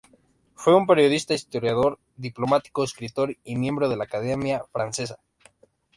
[0.55, 5.19] Fue un periodista, historiador, diplomático, escritor, y miembro de la Academia Francesa.